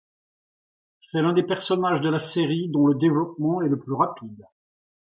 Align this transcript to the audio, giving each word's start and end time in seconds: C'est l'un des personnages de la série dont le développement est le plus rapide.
C'est 0.99 1.21
l'un 1.21 1.31
des 1.31 1.43
personnages 1.43 2.01
de 2.01 2.09
la 2.09 2.17
série 2.17 2.69
dont 2.69 2.87
le 2.87 2.95
développement 2.95 3.61
est 3.61 3.69
le 3.69 3.77
plus 3.77 3.93
rapide. 3.93 4.47